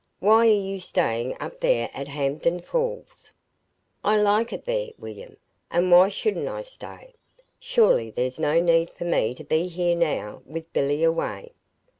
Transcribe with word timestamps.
Why 0.19 0.47
are 0.47 0.59
you 0.59 0.79
staying 0.79 1.37
up 1.39 1.59
there 1.59 1.91
at 1.93 2.07
Hampden 2.07 2.59
Falls?" 2.61 3.31
"I 4.03 4.17
like 4.19 4.51
it 4.51 4.65
there, 4.65 4.89
William; 4.97 5.37
and 5.69 5.91
why 5.91 6.09
shouldn't 6.09 6.47
I 6.47 6.63
stay? 6.63 7.13
Surely 7.59 8.09
there's 8.09 8.39
no 8.39 8.59
need 8.59 8.89
for 8.89 9.05
me 9.05 9.35
to 9.35 9.43
be 9.43 9.67
here 9.67 9.95
now, 9.95 10.41
with 10.47 10.73
Billy 10.73 11.03
away!" 11.03 11.51